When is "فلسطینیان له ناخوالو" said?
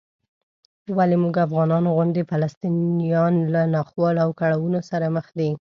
2.31-4.23